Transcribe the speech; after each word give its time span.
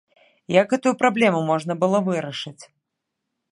Як 0.53 0.67
гэтую 0.75 0.93
праблему 1.01 1.43
можна 1.51 1.73
было 1.85 1.97
вырашаць? 2.11 2.59